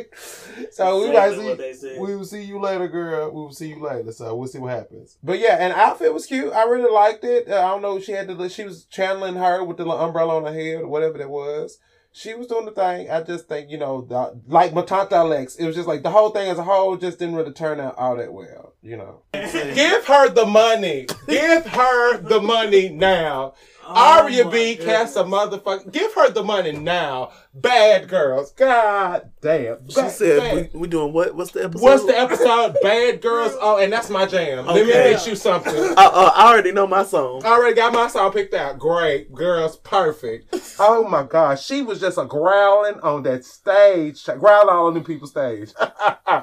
so 0.71 1.01
we 1.01 1.13
might 1.13 1.31
see. 1.35 1.45
what 1.45 1.57
they 1.57 1.73
said. 1.73 1.99
We 1.99 2.15
will 2.15 2.25
see 2.25 2.43
you 2.43 2.59
later, 2.59 2.87
girl. 2.87 3.29
We 3.29 3.41
will 3.41 3.53
see 3.53 3.69
you 3.69 3.81
later. 3.81 4.11
So 4.11 4.35
we'll 4.35 4.47
see 4.47 4.59
what 4.59 4.71
happens. 4.71 5.17
But 5.23 5.39
yeah, 5.39 5.57
and 5.59 5.73
outfit 5.73 6.13
was 6.13 6.25
cute. 6.25 6.53
I 6.53 6.63
really 6.63 6.91
liked 6.91 7.23
it. 7.23 7.49
Uh, 7.49 7.55
I 7.55 7.69
don't 7.69 7.81
know. 7.81 7.99
She 7.99 8.11
had 8.13 8.27
the 8.27 8.49
she 8.49 8.63
was 8.63 8.85
channeling 8.85 9.35
her 9.35 9.63
with 9.63 9.77
the 9.77 9.87
umbrella 9.87 10.37
on 10.37 10.43
her 10.45 10.53
head 10.53 10.81
or 10.81 10.87
whatever 10.87 11.17
that 11.17 11.29
was. 11.29 11.79
She 12.11 12.33
was 12.33 12.47
doing 12.47 12.63
the 12.63 12.71
thing. 12.71 13.09
I 13.09 13.21
just 13.23 13.49
think 13.49 13.69
you 13.69 13.77
know, 13.77 14.01
the, 14.01 14.39
like 14.47 14.71
Matanta 14.71 15.11
Alex, 15.13 15.55
it 15.57 15.65
was 15.65 15.75
just 15.75 15.87
like 15.87 16.01
the 16.01 16.11
whole 16.11 16.29
thing 16.29 16.49
as 16.49 16.57
a 16.57 16.63
whole 16.63 16.95
just 16.95 17.19
didn't 17.19 17.35
really 17.35 17.51
turn 17.51 17.81
out 17.81 17.97
all 17.97 18.15
that 18.15 18.31
well. 18.31 18.73
You 18.81 18.97
know, 18.97 19.21
give 19.33 20.05
her 20.05 20.29
the 20.29 20.45
money. 20.45 21.07
give 21.27 21.65
her 21.65 22.17
the 22.17 22.41
money 22.41 22.89
now. 22.89 23.55
Oh 23.87 24.21
Aria 24.23 24.49
B 24.49 24.75
goodness. 24.75 24.85
cast 24.85 25.17
a 25.17 25.23
motherfucker. 25.23 25.91
Give 25.91 26.13
her 26.15 26.29
the 26.31 26.43
money 26.43 26.71
now. 26.71 27.31
Bad 27.53 28.07
girls. 28.09 28.51
God 28.53 29.31
damn. 29.41 29.87
She 29.89 29.95
Bad- 29.95 30.11
said, 30.11 30.39
bad. 30.39 30.69
we, 30.73 30.79
"We 30.81 30.87
doing 30.87 31.13
what? 31.13 31.35
What's 31.35 31.51
the 31.51 31.63
episode?" 31.65 31.83
What's 31.83 32.05
the 32.05 32.17
episode? 32.19 32.75
Bad 32.81 33.21
Girls. 33.21 33.53
Oh, 33.61 33.77
and 33.77 33.91
that's 33.91 34.09
my 34.09 34.25
jam. 34.25 34.65
Let 34.65 34.75
me 34.75 34.81
Okay. 34.91 35.11
you 35.25 35.35
something. 35.35 35.73
Uh, 35.75 35.93
uh, 35.97 36.31
I 36.35 36.51
already 36.51 36.71
know 36.71 36.85
my 36.87 37.03
song. 37.03 37.41
I 37.45 37.49
already 37.49 37.75
got 37.75 37.93
my 37.93 38.07
song 38.07 38.31
picked 38.31 38.53
out. 38.53 38.77
Great. 38.79 39.33
Girls, 39.33 39.77
perfect. 39.77 40.53
Oh 40.79 41.07
my 41.07 41.23
gosh. 41.23 41.63
She 41.65 41.81
was 41.83 41.99
just 42.01 42.17
a 42.17 42.25
growling 42.25 42.99
on 42.99 43.23
that 43.23 43.45
stage. 43.45 44.23
Growling 44.25 44.75
on 44.75 44.93
the 44.93 45.01
people's 45.01 45.31
stage. 45.31 45.71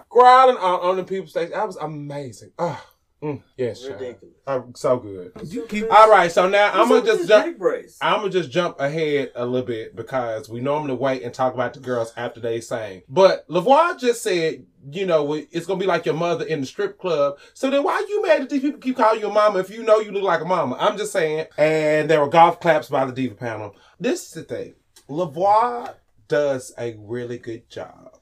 growling 0.08 0.56
on, 0.56 0.80
on 0.80 0.96
the 0.96 1.04
people's 1.04 1.30
stage. 1.30 1.50
That 1.50 1.66
was 1.66 1.76
amazing. 1.76 2.52
Oh, 2.58 2.82
mm, 3.22 3.40
yes, 3.56 3.82
child. 3.82 4.00
Ridiculous. 4.00 4.34
So 4.74 4.96
good. 4.98 5.32
Keep- 5.68 5.92
All 5.92 6.10
right. 6.10 6.30
So 6.30 6.48
now 6.48 6.72
I'm 6.72 6.88
gonna 6.88 7.04
just 7.06 7.28
jump. 7.28 7.44
this 7.44 7.52
neck 7.52 7.58
brace? 7.58 7.98
I'm 8.02 8.18
gonna 8.20 8.30
just 8.30 8.50
jump 8.50 8.80
ahead 8.80 9.30
a 9.34 9.46
little 9.46 9.66
bit 9.66 9.94
because 9.94 10.48
we 10.48 10.60
normally 10.60 10.94
wait 10.94 11.22
and 11.22 11.32
talk 11.32 11.54
about 11.54 11.74
the 11.74 11.80
girls 11.80 12.12
after 12.16 12.40
they 12.40 12.60
sing. 12.60 13.02
But 13.08 13.46
Lavoix 13.48 13.98
just 13.98 14.22
said, 14.22 14.66
you 14.90 15.06
know, 15.06 15.32
it's 15.34 15.64
gonna 15.66 15.78
be 15.80 15.86
like 15.86 16.04
your 16.04 16.16
mother 16.16 16.44
in 16.44 16.60
the 16.60 16.66
strip 16.66 16.98
club. 16.98 17.38
So 17.54 17.70
then 17.70 17.84
why 17.84 18.04
you 18.08 18.22
mad 18.22 18.42
that 18.42 18.50
these 18.50 18.62
people 18.62 18.80
keep 18.80 18.96
calling 18.96 19.20
you 19.20 19.28
a 19.28 19.32
mama 19.32 19.60
if 19.60 19.70
you 19.70 19.82
know 19.84 20.00
you 20.00 20.10
look 20.10 20.24
like 20.24 20.40
a 20.40 20.44
mama? 20.44 20.76
I'm 20.78 20.98
just 20.98 21.12
saying. 21.12 21.46
And 21.56 22.10
there 22.10 22.20
were 22.20 22.28
golf 22.28 22.58
claps 22.60 22.88
by 22.88 23.04
the 23.04 23.12
diva 23.12 23.36
panel. 23.36 23.76
This 24.00 24.26
is 24.26 24.32
the 24.32 24.42
thing. 24.42 24.74
Lavoix 25.08 25.94
does 26.28 26.72
a 26.78 26.96
really 26.98 27.38
good 27.38 27.68
job. 27.70 28.18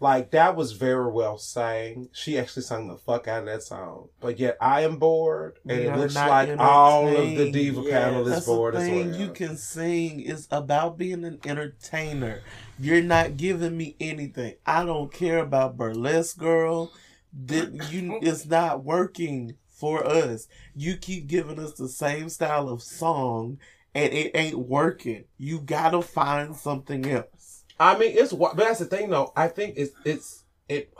Like 0.00 0.30
that 0.30 0.54
was 0.54 0.72
very 0.72 1.10
well 1.10 1.38
sang. 1.38 2.08
She 2.12 2.38
actually 2.38 2.62
sung 2.62 2.86
the 2.86 2.96
fuck 2.96 3.26
out 3.26 3.40
of 3.40 3.46
that 3.46 3.62
song. 3.64 4.08
But 4.20 4.38
yet 4.38 4.56
I 4.60 4.82
am 4.82 4.98
bored, 4.98 5.58
and 5.68 5.78
We 5.80 5.86
it 5.88 5.96
looks 5.96 6.14
like 6.14 6.50
all 6.58 7.08
of 7.08 7.34
the 7.36 7.50
diva 7.50 7.80
Yes. 7.82 7.90
panel 7.90 8.26
is 8.28 8.32
That's 8.34 8.46
bored 8.46 8.74
the 8.74 8.78
as 8.78 8.84
thing. 8.84 9.10
well. 9.10 9.20
You 9.20 9.28
can 9.32 9.56
sing 9.56 10.20
is 10.20 10.46
about 10.52 10.98
being 10.98 11.24
an 11.24 11.40
entertainer. 11.44 12.42
You're 12.78 13.02
not 13.02 13.36
giving 13.36 13.76
me 13.76 13.96
anything. 13.98 14.54
I 14.64 14.84
don't 14.84 15.12
care 15.12 15.38
about 15.38 15.76
burlesque 15.76 16.38
girl. 16.38 16.92
That 17.46 17.90
you 17.90 18.18
it's 18.22 18.46
not 18.46 18.84
working 18.84 19.56
for 19.66 20.06
us. 20.06 20.46
You 20.76 20.96
keep 20.96 21.26
giving 21.26 21.58
us 21.58 21.72
the 21.72 21.88
same 21.88 22.28
style 22.28 22.68
of 22.68 22.82
song 22.82 23.58
and 23.94 24.12
it 24.12 24.30
ain't 24.34 24.58
working. 24.58 25.24
You 25.38 25.60
gotta 25.60 26.02
find 26.02 26.54
something 26.54 27.04
else. 27.10 27.26
I 27.80 27.98
mean, 27.98 28.12
it's 28.16 28.32
but 28.32 28.56
that's 28.56 28.78
the 28.78 28.84
thing 28.84 29.10
though. 29.10 29.32
I 29.36 29.48
think 29.48 29.74
it's 29.76 29.92
it's 30.04 30.44
it. 30.68 30.92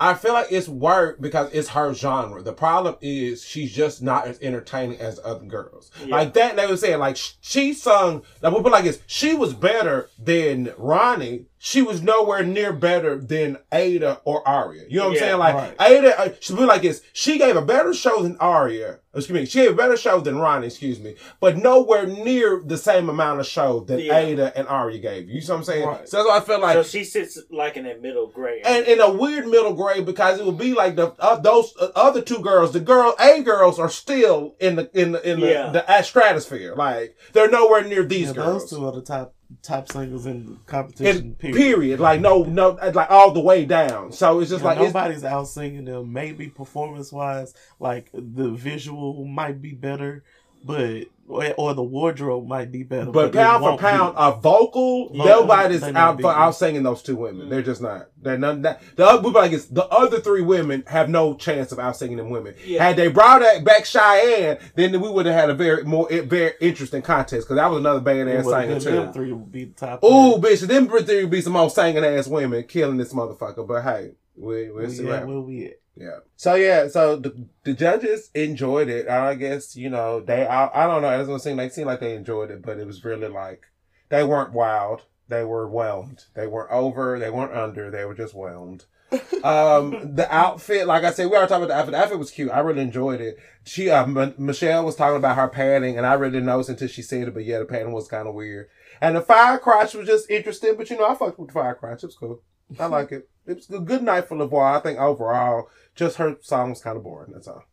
I 0.00 0.14
feel 0.14 0.32
like 0.32 0.52
it's 0.52 0.68
work 0.68 1.20
because 1.20 1.52
it's 1.52 1.70
her 1.70 1.92
genre. 1.92 2.40
The 2.40 2.52
problem 2.52 2.96
is 3.00 3.44
she's 3.44 3.72
just 3.72 4.00
not 4.00 4.28
as 4.28 4.38
entertaining 4.40 5.00
as 5.00 5.18
other 5.24 5.44
girls. 5.44 5.90
Yeah. 6.04 6.14
Like 6.14 6.34
that, 6.34 6.54
they 6.54 6.68
were 6.68 6.76
saying 6.76 7.00
like 7.00 7.16
she 7.40 7.72
sung. 7.72 8.22
Like 8.40 8.54
we 8.54 8.62
put 8.62 8.70
like 8.70 8.84
this: 8.84 9.00
she 9.06 9.34
was 9.34 9.54
better 9.54 10.08
than 10.18 10.72
Ronnie. 10.78 11.46
She 11.60 11.82
was 11.82 12.00
nowhere 12.02 12.44
near 12.44 12.72
better 12.72 13.18
than 13.18 13.58
Ada 13.72 14.20
or 14.24 14.46
Aria. 14.46 14.84
You 14.88 14.98
know 14.98 15.04
what 15.04 15.08
I'm 15.08 15.14
Yeah, 15.14 15.20
saying? 15.20 15.38
Like 15.38 15.54
right. 15.54 15.90
Ada, 15.90 16.20
uh, 16.20 16.28
she 16.38 16.54
put 16.54 16.68
like 16.68 16.82
this: 16.82 17.02
she 17.12 17.36
gave 17.38 17.56
a 17.56 17.62
better 17.62 17.92
show 17.92 18.22
than 18.22 18.36
Aria. 18.38 19.00
Excuse 19.14 19.40
me, 19.40 19.46
she 19.46 19.58
gave 19.62 19.72
a 19.72 19.74
better 19.74 19.96
show 19.96 20.20
than 20.20 20.38
Ronnie. 20.38 20.68
Excuse 20.68 21.00
me, 21.00 21.16
but 21.40 21.56
nowhere 21.56 22.06
near 22.06 22.62
the 22.64 22.78
same 22.78 23.08
amount 23.08 23.40
of 23.40 23.46
show 23.46 23.80
that 23.88 24.00
Yeah. 24.00 24.16
Ada 24.16 24.52
and 24.56 24.68
Aria 24.68 24.98
gave. 25.00 25.28
You 25.28 25.40
see 25.40 25.50
what 25.50 25.58
I'm 25.58 25.64
saying? 25.64 25.86
Right. 25.88 26.08
So 26.08 26.18
that's 26.18 26.28
why 26.28 26.36
I 26.36 26.40
feel 26.40 26.60
like 26.60 26.74
so 26.74 26.82
she 26.84 27.02
sits 27.02 27.36
like 27.50 27.76
in 27.76 27.84
that 27.84 28.00
middle 28.00 28.28
grade. 28.28 28.62
and 28.64 28.86
in 28.86 29.00
a 29.00 29.10
weird 29.12 29.46
middle 29.48 29.74
grade 29.74 30.06
because 30.06 30.38
it 30.38 30.46
would 30.46 30.58
be 30.58 30.74
like 30.74 30.94
the 30.94 31.08
uh, 31.18 31.36
those 31.40 31.74
uh, 31.80 31.88
other 31.96 32.22
two 32.22 32.38
girls, 32.38 32.72
the 32.72 32.78
girl 32.80 33.16
A 33.18 33.42
girls 33.42 33.80
are 33.80 33.90
still 33.90 34.54
in 34.60 34.76
the 34.76 34.88
in 34.94 35.10
the 35.12 35.28
in 35.28 35.40
the, 35.40 35.48
Yeah. 35.50 35.70
the 35.70 35.90
uh, 35.90 36.02
stratosphere. 36.02 36.76
Like 36.76 37.16
they're 37.32 37.50
nowhere 37.50 37.82
near 37.82 38.04
these 38.04 38.28
Yeah, 38.28 38.34
girls. 38.34 38.70
those 38.70 38.78
two 38.78 38.86
are 38.86 38.92
the 38.92 39.02
top 39.02 39.34
top 39.62 39.90
singers 39.90 40.26
in 40.26 40.46
the 40.46 40.56
competition. 40.66 41.34
Period. 41.34 41.56
period. 41.56 42.00
Like 42.00 42.20
no 42.20 42.42
no 42.42 42.78
like 42.92 43.10
all 43.10 43.32
the 43.32 43.40
way 43.40 43.64
down. 43.64 44.12
So 44.12 44.40
it's 44.40 44.50
just 44.50 44.62
Yeah, 44.62 44.70
like 44.70 44.78
nobody's 44.78 45.24
out 45.24 45.48
singing 45.48 45.86
them. 45.86 46.12
Maybe 46.12 46.48
performance 46.48 47.12
wise, 47.12 47.54
like 47.80 48.10
the 48.12 48.50
visual 48.50 49.24
might 49.24 49.62
be 49.62 49.72
better, 49.72 50.24
but 50.64 51.06
or, 51.28 51.54
or 51.56 51.74
the 51.74 51.82
wardrobe 51.82 52.46
might 52.46 52.72
be 52.72 52.82
better. 52.82 53.10
but 53.10 53.26
it 53.26 53.34
pound 53.34 53.62
for 53.62 53.76
pound, 53.76 54.16
be. 54.16 54.22
a 54.22 54.32
vocal, 54.32 55.10
Yeah. 55.12 55.24
nobody's 55.24 55.82
They 55.82 55.88
out 55.88 55.92
not 55.92 56.10
for 56.16 56.16
big. 56.16 56.26
out 56.26 56.50
singing 56.52 56.82
those 56.82 57.02
two 57.02 57.16
women. 57.16 57.48
They're 57.48 57.60
mm-hmm. 57.60 57.70
just 57.70 57.82
not. 57.82 58.08
They're 58.20 58.38
none. 58.38 58.62
That, 58.62 58.80
the 58.96 59.06
other 59.06 59.22
we 59.22 59.30
like 59.30 59.52
it's 59.52 59.66
the 59.66 59.86
other 59.86 60.20
three 60.20 60.42
women 60.42 60.84
have 60.86 61.08
no 61.08 61.34
chance 61.34 61.70
of 61.70 61.78
out 61.78 61.96
singing 61.96 62.16
them 62.16 62.30
women. 62.30 62.54
Yeah. 62.64 62.84
Had 62.84 62.96
they 62.96 63.08
brought 63.08 63.40
that 63.40 63.62
back 63.62 63.84
Cheyenne, 63.84 64.58
then 64.74 64.98
we 65.00 65.08
would 65.08 65.26
have 65.26 65.34
had 65.34 65.50
a 65.50 65.54
very 65.54 65.84
more 65.84 66.08
very 66.08 66.52
interesting 66.60 67.02
contest 67.02 67.46
because 67.46 67.56
that 67.56 67.70
was 67.70 67.80
another 67.80 68.00
badass 68.00 68.38
ass 68.38 68.46
singer 68.46 68.80
too. 68.80 68.96
them 68.96 69.12
three 69.12 69.32
would 69.32 69.52
be 69.52 69.64
the 69.66 69.74
top. 69.74 70.02
Ooh, 70.02 70.40
three. 70.40 70.52
bitch, 70.52 70.66
them 70.66 70.88
three 70.88 71.22
would 71.22 71.30
be 71.30 71.42
some 71.42 71.52
more 71.52 71.70
singing 71.70 72.04
ass 72.04 72.26
women 72.26 72.64
killing 72.64 72.96
this 72.96 73.12
motherfucker. 73.12 73.66
But 73.66 73.82
hey, 73.82 74.12
we 74.38 74.70
we'll 74.70 74.90
see 74.90 75.02
yeah, 75.02 75.08
what 75.08 75.12
happens. 75.14 75.32
where 75.32 75.40
we 75.40 75.66
at? 75.66 75.80
Yeah. 75.96 76.18
So 76.36 76.54
yeah, 76.54 76.88
so 76.88 77.16
the, 77.16 77.46
the 77.64 77.72
judges 77.72 78.30
enjoyed 78.34 78.88
it. 78.88 79.08
I 79.08 79.34
guess 79.34 79.74
you 79.74 79.90
know 79.90 80.20
they. 80.20 80.46
I, 80.46 80.84
I 80.84 80.86
don't 80.86 81.02
know. 81.02 81.12
It 81.12 81.18
doesn't 81.18 81.40
seem 81.40 81.56
they 81.56 81.68
seem 81.68 81.86
like 81.86 82.00
they 82.00 82.14
enjoyed 82.14 82.50
it, 82.50 82.62
but 82.62 82.78
it 82.78 82.86
was 82.86 83.04
really 83.04 83.28
like 83.28 83.66
they 84.08 84.22
weren't 84.22 84.52
wild. 84.52 85.02
They 85.28 85.44
were 85.44 85.68
whelmed. 85.68 86.24
They 86.34 86.46
weren't 86.46 86.70
over. 86.70 87.18
They 87.18 87.30
weren't 87.30 87.52
under. 87.52 87.90
They 87.90 88.04
were 88.04 88.14
just 88.14 88.34
whelmed. 88.34 88.86
um, 89.42 90.14
the 90.14 90.26
outfit, 90.30 90.86
like 90.86 91.02
I 91.02 91.12
said, 91.12 91.26
we 91.26 91.36
already 91.36 91.48
talking 91.48 91.64
about 91.64 91.74
the 91.74 91.80
outfit. 91.80 91.92
The 91.92 91.98
outfit 91.98 92.18
was 92.18 92.30
cute. 92.30 92.50
I 92.50 92.60
really 92.60 92.82
enjoyed 92.82 93.20
it. 93.20 93.38
She, 93.64 93.88
uh, 93.88 94.04
M- 94.04 94.34
Michelle 94.36 94.84
was 94.84 94.96
talking 94.96 95.16
about 95.16 95.36
her 95.36 95.48
padding, 95.48 95.96
and 95.96 96.06
I 96.06 96.12
really 96.14 96.32
didn't 96.32 96.46
notice 96.46 96.68
until 96.68 96.88
she 96.88 97.02
said 97.02 97.28
it. 97.28 97.34
But 97.34 97.44
yeah, 97.44 97.58
the 97.58 97.64
padding 97.64 97.92
was 97.92 98.08
kind 98.08 98.28
of 98.28 98.34
weird. 98.34 98.68
And 99.00 99.16
the 99.16 99.22
fire 99.22 99.58
crotch 99.58 99.94
was 99.94 100.06
just 100.06 100.30
interesting. 100.30 100.74
But 100.76 100.90
you 100.90 100.98
know, 100.98 101.08
I 101.08 101.14
fucked 101.14 101.38
with 101.38 101.48
the 101.48 101.54
fire 101.54 101.74
crotch. 101.74 102.02
It 102.02 102.06
was 102.06 102.16
cool. 102.16 102.42
I 102.78 102.86
like 102.86 103.12
it. 103.12 103.28
It 103.48 103.56
was 103.56 103.70
a 103.70 103.80
good 103.80 104.02
night 104.02 104.28
for 104.28 104.36
Lavoix. 104.36 104.76
I 104.76 104.80
think 104.80 104.98
overall, 104.98 105.68
just 105.94 106.16
her 106.18 106.36
song 106.42 106.70
was 106.70 106.82
kind 106.82 106.96
of 106.96 107.02
boring. 107.02 107.32
That's 107.32 107.48
all. 107.48 107.64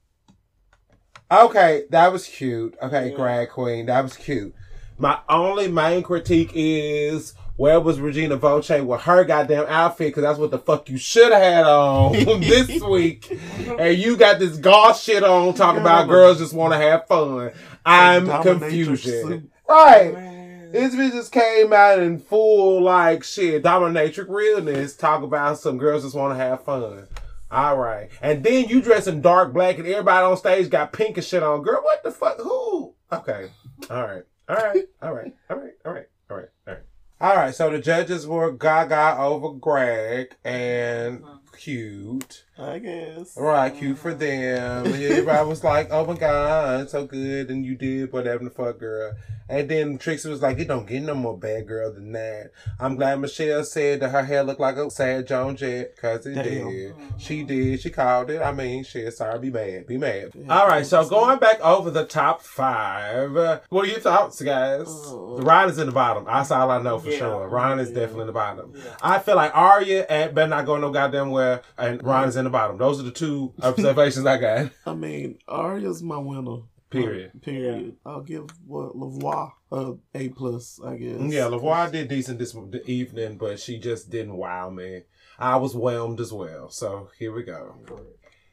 Okay, 1.31 1.83
that 1.89 2.11
was 2.11 2.27
cute. 2.27 2.75
Okay, 2.81 3.09
Yeah. 3.09 3.17
Drag 3.17 3.49
Queen, 3.49 3.87
that 3.87 4.01
was 4.01 4.15
cute. 4.15 4.53
My 4.97 5.19
only 5.27 5.67
main 5.67 6.03
critique 6.03 6.51
is 6.53 7.33
where 7.57 7.79
was 7.81 7.99
Regina 7.99 8.37
Voce 8.37 8.69
with 8.69 9.01
her 9.01 9.23
goddamn 9.25 9.65
outfit? 9.67 10.07
Because 10.09 10.23
that's 10.23 10.39
what 10.39 10.51
the 10.51 10.59
fuck 10.59 10.89
you 10.89 10.97
should 10.97 11.33
have 11.33 11.41
had 11.41 11.65
on 11.65 12.13
this 12.39 12.81
week. 12.81 13.37
And 13.77 13.97
you 13.97 14.15
got 14.15 14.39
this 14.39 14.57
goth 14.57 15.01
shit 15.01 15.23
on 15.23 15.53
talking 15.53 15.81
about 15.81 16.07
girls 16.07 16.37
just 16.39 16.53
want 16.53 16.73
to 16.73 16.77
have 16.77 17.07
fun. 17.07 17.51
I'm 17.85 18.27
confusion. 18.41 19.51
Right. 19.67 20.13
Man. 20.13 20.34
This 20.75 20.93
bitch 20.93 21.13
just 21.13 21.31
came 21.31 21.71
out 21.71 21.99
in 21.99 22.19
full 22.19 22.81
like 22.81 23.23
shit, 23.23 23.63
dominatrix 23.63 24.27
realness, 24.27 24.93
talk 24.93 25.23
about 25.23 25.57
some 25.57 25.77
girls 25.77 26.03
just 26.03 26.17
want 26.17 26.33
to 26.33 26.43
have 26.43 26.65
fun. 26.65 27.07
All 27.49 27.77
right, 27.77 28.09
and 28.21 28.43
then 28.43 28.67
you 28.67 28.81
dress 28.81 29.07
in 29.07 29.21
dark 29.21 29.53
black, 29.53 29.77
and 29.77 29.87
everybody 29.87 30.25
on 30.25 30.35
stage 30.35 30.69
got 30.69 30.91
pink 30.91 31.15
and 31.15 31.25
shit 31.25 31.41
on. 31.41 31.61
Girl, 31.61 31.81
what 31.81 32.03
the 32.03 32.11
fuck? 32.11 32.41
Who? 32.41 32.93
Okay, 33.09 33.51
all 33.89 34.01
right, 34.05 34.23
all 34.49 34.55
right, 34.57 34.83
all 35.01 35.13
right, 35.13 35.33
all 35.49 35.57
right, 35.57 35.73
all 35.85 35.93
right, 35.93 36.07
all 36.29 36.35
right, 36.35 36.49
all 36.67 36.73
right. 36.73 36.83
All 37.21 37.35
right, 37.37 37.55
so 37.55 37.69
the 37.69 37.79
judges 37.79 38.27
were 38.27 38.51
Gaga 38.51 39.15
over 39.17 39.53
Greg 39.53 40.35
and 40.43 41.23
uh-huh. 41.23 41.37
Cute. 41.57 42.43
I 42.57 42.79
guess. 42.79 43.35
Right, 43.35 43.75
cute 43.75 43.97
for 43.97 44.13
them. 44.13 44.85
And 44.85 44.95
Everybody 44.95 45.47
was 45.49 45.63
like, 45.63 45.89
"Oh 45.91 46.05
my 46.05 46.13
god, 46.15 46.89
so 46.89 47.05
good," 47.05 47.49
and 47.49 47.65
you 47.65 47.75
did 47.75 48.13
whatever 48.13 48.45
the 48.45 48.49
fuck, 48.49 48.79
girl. 48.79 49.13
And 49.49 49.69
then 49.69 49.97
Trixie 49.97 50.29
was 50.29 50.41
like, 50.41 50.57
"It 50.57 50.67
don't 50.69 50.87
get 50.87 51.03
no 51.03 51.15
more 51.15 51.37
bad 51.37 51.67
girl 51.67 51.91
than 51.93 52.13
that." 52.13 52.51
I'm 52.79 52.95
glad 52.95 53.19
Michelle 53.19 53.63
said 53.65 53.99
that 53.99 54.09
her 54.09 54.23
hair 54.23 54.43
looked 54.43 54.61
like 54.61 54.77
a 54.77 54.89
sad 54.89 55.27
Joan 55.27 55.57
Jett, 55.57 55.97
cause 55.97 56.25
it 56.25 56.35
Damn. 56.35 56.69
did. 56.69 56.95
She 57.17 57.43
did. 57.43 57.81
She 57.81 57.89
called 57.89 58.29
it. 58.29 58.41
I 58.41 58.53
mean, 58.53 58.85
shit. 58.85 59.13
Sorry, 59.13 59.37
be 59.37 59.51
mad. 59.51 59.85
Be 59.85 59.97
mad. 59.97 60.31
Yeah. 60.33 60.57
All 60.61 60.67
right, 60.67 60.85
so 60.85 61.07
going 61.09 61.39
back 61.39 61.59
over 61.59 61.91
the 61.91 62.05
top 62.05 62.41
five. 62.41 63.35
uh, 63.35 63.59
What 63.69 63.85
are 63.85 63.89
your 63.91 63.99
thoughts, 63.99 64.41
guys? 64.41 64.87
Ryan 65.11 65.69
is 65.69 65.77
in 65.77 65.87
the 65.87 65.91
bottom. 65.91 66.23
That's 66.23 66.51
all 66.51 66.71
I 66.71 66.81
know 66.81 66.99
for 66.99 67.09
Yeah. 67.09 67.17
sure. 67.17 67.47
Ryan 67.49 67.79
is 67.79 67.89
Yeah. 67.89 67.95
definitely 67.99 68.21
in 68.21 68.27
the 68.27 68.33
bottom. 68.33 68.71
Yeah. 68.75 68.91
I 69.01 69.19
feel 69.19 69.35
like 69.35 69.51
Aria 69.53 70.05
and 70.09 70.33
better 70.33 70.47
not 70.47 70.65
go 70.65 70.77
no 70.77 70.89
goddamn 70.89 71.31
and 71.77 72.03
Ryan's 72.03 72.35
in 72.35 72.45
the 72.45 72.49
bottom. 72.49 72.77
Those 72.77 72.99
are 72.99 73.03
the 73.03 73.11
two 73.11 73.53
observations 73.61 74.25
I 74.25 74.37
got. 74.37 74.71
I 74.85 74.93
mean, 74.93 75.39
Aria's 75.47 76.03
my 76.03 76.17
winner. 76.17 76.63
Period. 76.89 77.31
Uh, 77.35 77.39
period. 77.39 77.95
I'll 78.05 78.21
give 78.21 78.45
what 78.65 78.95
Lavoix 78.95 79.51
a 79.71 79.93
A 80.13 80.29
plus. 80.29 80.79
I 80.85 80.95
guess. 80.95 81.19
Yeah, 81.19 81.43
Lavoix 81.45 81.91
did 81.91 82.07
decent 82.07 82.39
this 82.39 82.55
evening, 82.85 83.37
but 83.37 83.59
she 83.59 83.79
just 83.79 84.09
didn't 84.09 84.37
wow 84.37 84.69
me. 84.69 85.01
I 85.37 85.57
was 85.57 85.73
whelmed 85.73 86.19
as 86.21 86.31
well. 86.31 86.69
So 86.69 87.09
here 87.17 87.33
we 87.33 87.43
go. 87.43 87.75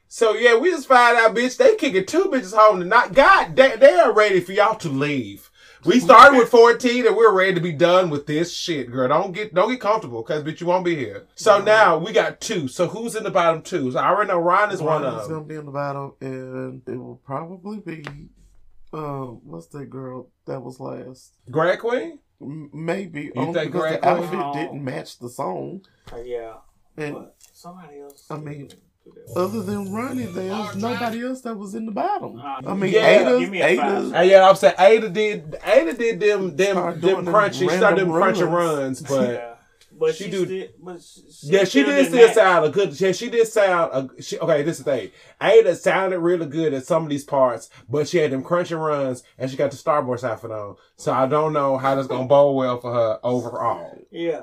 So 0.07 0.33
yeah, 0.33 0.57
we 0.57 0.69
just 0.69 0.87
find 0.87 1.17
out, 1.17 1.35
bitch, 1.35 1.57
they 1.57 1.75
kicking 1.75 2.05
two 2.05 2.25
bitches 2.25 2.55
home 2.55 2.79
tonight. 2.79 3.13
God, 3.13 3.55
they, 3.55 3.75
they 3.77 3.93
are 3.93 4.13
ready 4.13 4.41
for 4.41 4.51
y'all 4.51 4.75
to 4.75 4.89
leave. 4.89 5.49
We 5.85 5.99
started 5.99 6.37
with 6.37 6.49
14 6.49 7.07
and 7.07 7.15
we're 7.15 7.33
ready 7.33 7.53
to 7.55 7.59
be 7.61 7.71
done 7.73 8.09
with 8.09 8.25
this 8.25 8.53
shit, 8.53 8.89
girl. 8.91 9.07
Don't 9.09 9.31
get 9.33 9.53
don't 9.53 9.69
get 9.69 9.81
comfortable, 9.81 10.23
cause 10.23 10.43
bitch, 10.43 10.61
you 10.61 10.67
won't 10.67 10.85
be 10.85 10.95
here. 10.95 11.25
So 11.35 11.61
now 11.61 11.97
we 11.97 12.11
got 12.13 12.39
two. 12.39 12.67
So 12.67 12.87
who's 12.87 13.15
in 13.15 13.23
the 13.23 13.31
bottom 13.31 13.61
two? 13.61 13.91
So 13.91 13.99
I 13.99 14.09
already 14.09 14.29
know 14.29 14.39
Ron 14.39 14.71
is 14.71 14.81
one 14.81 15.01
Ryan's 15.03 15.23
of 15.23 15.29
gonna 15.29 15.43
be 15.43 15.55
in 15.55 15.65
the 15.65 15.71
bottom, 15.71 16.13
and 16.21 16.81
it 16.87 16.97
will 16.97 17.21
probably 17.25 17.79
be. 17.79 18.05
Um, 18.93 19.41
what's 19.43 19.67
that 19.67 19.89
girl 19.89 20.29
that 20.45 20.61
was 20.61 20.79
last? 20.79 21.33
Greg 21.49 21.79
Queen? 21.79 22.19
M- 22.41 22.69
maybe 22.73 23.23
You 23.23 23.33
only 23.37 23.53
think 23.53 23.71
because 23.71 23.81
Greg 23.89 24.01
the 24.01 24.07
outfit 24.07 24.29
Queen? 24.39 24.53
didn't 24.53 24.83
match 24.83 25.17
the 25.17 25.29
song, 25.29 25.81
Uh, 26.11 26.17
yeah. 26.17 26.53
and 26.95 27.15
But 27.15 27.35
somebody 27.51 27.99
else. 28.01 28.25
I 28.29 28.37
mean, 28.37 28.67
do 28.67 28.75
that. 28.75 28.77
Other 29.35 29.61
than 29.63 29.91
Ronnie, 29.93 30.25
there 30.25 30.51
was 30.51 30.75
nobody 30.75 31.23
else 31.25 31.41
that 31.41 31.55
was 31.57 31.75
in 31.75 31.85
the 31.85 31.91
bottom. 31.91 32.39
I 32.43 32.73
mean, 32.73 32.93
Yeah. 32.93 33.05
Ada's, 33.21 33.39
Give 33.41 33.49
me 33.49 33.61
a. 33.61 33.67
Ada's, 33.79 34.11
And 34.13 34.29
yeah, 34.29 34.47
I'm 34.49 34.55
saying 34.55 34.75
Ada 34.79 35.09
did 35.09 35.55
Ada 35.65 35.93
did 35.93 36.19
them 36.19 36.55
them 36.55 36.75
Start 36.75 37.01
them 37.01 37.25
crunchy 37.25 37.53
she 37.59 37.69
started 37.69 37.99
them 38.01 38.11
random 38.11 38.47
crunchy 38.49 38.51
runs, 38.53 39.01
runs. 39.01 39.01
but 39.09 39.29
yeah. 39.33 39.49
But 39.95 40.15
she 40.15 40.23
she, 40.25 40.31
do- 40.31 40.45
did. 40.47 40.73
But 40.81 41.01
she, 41.01 41.21
she 41.31 41.47
Yeah, 41.47 41.63
she 41.65 41.83
did 41.83 42.07
still 42.07 42.25
match. 42.27 42.35
sound 42.35 42.65
a 42.65 42.69
good. 42.69 42.99
Yeah, 42.99 43.11
she 43.11 43.29
did 43.29 43.47
sound. 43.47 44.09
A, 44.17 44.21
she, 44.23 44.39
okay, 44.39 44.63
this 44.63 44.79
is 44.79 44.83
the 44.85 44.91
thing. 44.91 45.11
Ada 45.39 45.75
sounded 45.75 46.19
really 46.19 46.47
good 46.47 46.73
at 46.73 46.83
some 46.85 47.03
of 47.03 47.09
these 47.09 47.23
parts, 47.23 47.69
but 47.87 48.07
she 48.07 48.17
had 48.17 48.31
them 48.31 48.41
crunching 48.43 48.77
runs, 48.79 49.23
and 49.37 49.51
she 49.51 49.55
got 49.55 49.69
the 49.69 49.77
Starburst 49.77 50.23
outfit 50.27 50.49
on. 50.49 50.77
So 50.97 51.13
I 51.13 51.27
don't 51.27 51.53
know 51.53 51.77
how 51.77 51.93
that's 51.93 52.07
gonna 52.07 52.25
bowl 52.27 52.55
well 52.55 52.79
for 52.81 52.91
her 52.91 53.19
overall. 53.23 53.95
Yeah, 54.11 54.41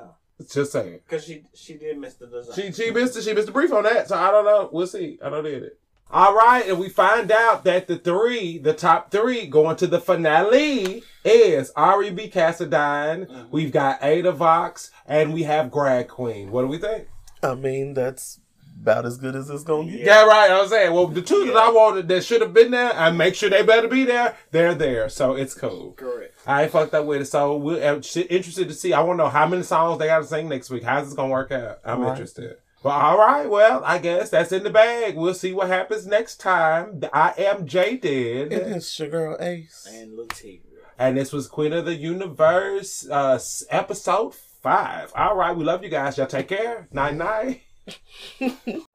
Just 0.49 0.71
saying. 0.71 0.99
because 1.07 1.25
she 1.25 1.43
she 1.53 1.73
did 1.75 1.97
miss 1.97 2.15
the 2.15 2.27
design. 2.27 2.55
She 2.55 2.71
she 2.71 2.91
missed 2.91 3.17
it. 3.17 3.23
She 3.23 3.33
missed 3.33 3.47
the 3.47 3.51
brief 3.53 3.71
on 3.73 3.83
that. 3.83 4.07
So 4.07 4.15
I 4.17 4.31
don't 4.31 4.45
know. 4.45 4.69
We'll 4.71 4.87
see. 4.87 5.19
I 5.23 5.29
don't 5.29 5.43
did 5.43 5.63
it. 5.63 5.77
All 6.13 6.35
right, 6.35 6.67
and 6.67 6.77
we 6.77 6.89
find 6.89 7.31
out 7.31 7.63
that 7.63 7.87
the 7.87 7.97
three, 7.97 8.57
the 8.57 8.73
top 8.73 9.11
three, 9.11 9.47
going 9.47 9.77
to 9.77 9.87
the 9.87 10.01
finale 10.01 11.03
is 11.23 11.71
Aria 11.77 12.11
B. 12.11 12.29
Cassadine. 12.29 13.27
Mhm. 13.29 13.47
We've 13.49 13.71
got 13.71 14.03
Ada 14.03 14.33
Vox, 14.33 14.91
and 15.05 15.33
we 15.33 15.43
have 15.43 15.71
Grag 15.71 16.09
Queen. 16.09 16.51
What 16.51 16.63
do 16.63 16.67
we 16.67 16.77
think? 16.79 17.07
I 17.41 17.55
mean, 17.55 17.93
that's 17.93 18.39
about 18.81 19.05
as 19.05 19.17
good 19.17 19.35
as 19.35 19.49
it's 19.49 19.63
gonna 19.63 19.89
get. 19.89 20.01
Yeah, 20.01 20.25
right. 20.25 20.49
I 20.51 20.59
was 20.61 20.69
saying, 20.71 20.93
well, 20.93 21.07
the 21.07 21.21
two 21.21 21.45
that 21.45 21.55
I 21.55 21.69
wanted 21.71 22.07
that 22.07 22.23
should 22.23 22.41
have 22.41 22.53
been 22.53 22.71
there, 22.71 22.93
I 22.93 23.11
make 23.11 23.35
sure 23.35 23.49
they 23.49 23.63
better 23.63 23.87
be 23.87 24.03
there. 24.05 24.35
They're 24.51 24.73
there, 24.75 25.07
so 25.09 25.35
it's 25.35 25.53
cool. 25.53 25.93
Correct. 25.93 26.35
I 26.47 26.63
ain't 26.63 26.71
fucked 26.71 26.93
up 26.93 27.05
with 27.05 27.21
it, 27.21 27.25
so 27.25 27.55
we're 27.57 27.81
interested 27.81 28.67
to 28.67 28.73
see. 28.73 28.93
I 28.93 29.01
want 29.01 29.19
to 29.19 29.23
know 29.25 29.29
how 29.29 29.47
many 29.47 29.63
songs 29.63 29.99
they 29.99 30.07
got 30.07 30.19
to 30.19 30.23
sing 30.25 30.49
next 30.49 30.69
week. 30.69 30.83
How's 30.83 31.05
this 31.05 31.13
gonna 31.13 31.29
work 31.31 31.51
out? 31.51 31.79
I'm 31.85 32.01
Right. 32.01 32.11
interested. 32.11 32.57
But 32.83 32.89
all 32.89 33.19
right, 33.19 33.47
well, 33.47 33.83
I 33.85 33.99
guess 33.99 34.31
that's 34.31 34.51
in 34.51 34.63
the 34.63 34.71
bag. 34.71 35.15
We'll 35.15 35.35
see 35.35 35.53
what 35.53 35.67
happens 35.67 36.07
next 36.07 36.37
time. 36.37 36.99
I 37.13 37.33
am 37.37 37.67
Jaded, 37.67 38.51
It 38.51 38.53
is 38.53 38.97
your 38.97 39.09
girl 39.09 39.37
Ace. 39.39 39.87
And 39.87 40.17
Latigua. 40.17 40.61
and 40.97 41.15
this 41.15 41.31
was 41.31 41.47
Queen 41.47 41.73
of 41.73 41.85
the 41.85 41.93
Universe, 41.93 43.07
uh, 43.07 43.37
episode 43.69 44.33
five. 44.33 45.11
All 45.15 45.35
right, 45.35 45.55
we 45.55 45.63
love 45.63 45.83
you 45.83 45.89
guys. 45.89 46.17
Y'all 46.17 46.25
take 46.25 46.47
care. 46.47 46.87
Night 46.91 47.13
night. 47.15 47.61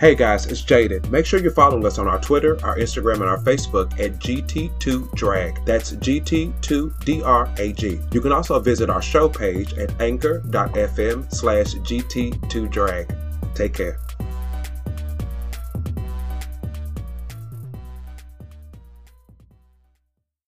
Hey 0.00 0.14
guys, 0.16 0.46
it's 0.46 0.62
Jaden. 0.62 1.08
Make 1.10 1.26
sure 1.26 1.38
you're 1.38 1.52
following 1.52 1.86
us 1.86 1.98
on 1.98 2.08
our 2.08 2.20
Twitter, 2.20 2.54
our 2.64 2.76
Instagram, 2.76 3.20
and 3.20 3.24
our 3.24 3.38
Facebook 3.38 3.92
at 4.00 4.18
GT2Drag. 4.18 5.64
That's 5.64 5.92
GT2DRAG. 5.92 8.14
You 8.14 8.20
can 8.20 8.32
also 8.32 8.58
visit 8.58 8.90
our 8.90 9.00
show 9.00 9.28
page 9.28 9.74
at 9.74 10.00
anchor.fm 10.00 11.32
slash 11.32 11.74
GT2Drag. 11.74 13.54
Take 13.54 13.74
care. 13.74 14.00